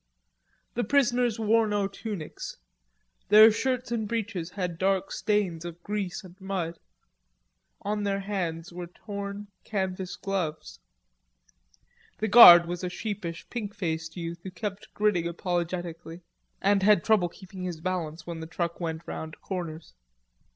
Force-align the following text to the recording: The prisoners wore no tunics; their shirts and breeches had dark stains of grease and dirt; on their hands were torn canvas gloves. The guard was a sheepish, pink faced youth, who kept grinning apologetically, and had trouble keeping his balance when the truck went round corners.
The 0.73 0.83
prisoners 0.83 1.37
wore 1.37 1.67
no 1.67 1.87
tunics; 1.87 2.57
their 3.29 3.51
shirts 3.51 3.91
and 3.91 4.07
breeches 4.07 4.49
had 4.49 4.79
dark 4.79 5.11
stains 5.11 5.63
of 5.63 5.83
grease 5.83 6.23
and 6.23 6.35
dirt; 6.39 6.79
on 7.83 8.01
their 8.01 8.21
hands 8.21 8.73
were 8.73 8.87
torn 8.87 9.45
canvas 9.63 10.15
gloves. 10.15 10.79
The 12.17 12.27
guard 12.27 12.65
was 12.65 12.83
a 12.83 12.89
sheepish, 12.89 13.47
pink 13.51 13.75
faced 13.75 14.17
youth, 14.17 14.39
who 14.41 14.49
kept 14.49 14.91
grinning 14.95 15.27
apologetically, 15.27 16.21
and 16.63 16.81
had 16.81 17.03
trouble 17.03 17.29
keeping 17.29 17.61
his 17.61 17.79
balance 17.79 18.25
when 18.25 18.39
the 18.39 18.47
truck 18.47 18.79
went 18.81 19.03
round 19.05 19.39
corners. 19.39 19.93